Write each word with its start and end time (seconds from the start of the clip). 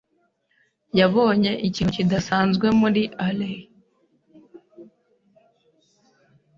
yabonye 0.99 1.51
ikintu 1.67 1.91
kidasanzwe 1.97 2.67
muri 2.81 3.01
alley. 3.27 3.59